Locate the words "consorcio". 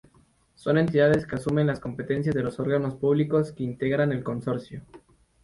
4.23-4.81